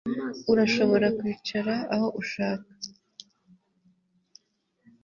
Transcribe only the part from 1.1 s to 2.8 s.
kwicara aho ushaka